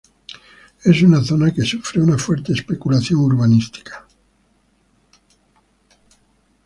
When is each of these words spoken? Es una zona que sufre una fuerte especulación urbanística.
Es 0.83 1.03
una 1.03 1.21
zona 1.23 1.51
que 1.53 1.61
sufre 1.61 2.01
una 2.01 2.17
fuerte 2.17 2.53
especulación 2.53 3.19
urbanística. 3.19 4.07